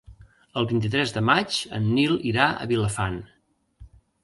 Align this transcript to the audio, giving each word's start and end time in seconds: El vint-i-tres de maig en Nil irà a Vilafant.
El 0.61 0.67
vint-i-tres 0.71 1.13
de 1.17 1.23
maig 1.27 1.59
en 1.79 1.87
Nil 1.99 2.17
irà 2.33 2.49
a 2.65 2.69
Vilafant. 2.75 3.23